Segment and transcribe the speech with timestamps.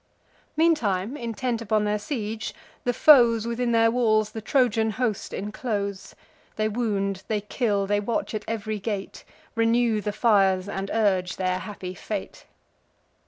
[0.57, 2.55] Meantime, intent upon their siege,
[2.85, 6.15] the foes Within their walls the Trojan host inclose:
[6.55, 11.59] They wound, they kill, they watch at ev'ry gate; Renew the fires, and urge their
[11.59, 12.47] happy fate.